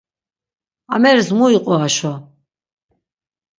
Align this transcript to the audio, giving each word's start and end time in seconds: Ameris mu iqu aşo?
Ameris 0.93 1.29
mu 1.37 1.45
iqu 1.57 1.73
aşo? 1.85 2.13